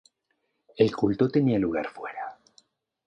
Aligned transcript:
El 0.77 0.95
culto 0.95 1.29
tenía 1.29 1.59
lugar 1.59 1.87
fuera. 1.91 2.35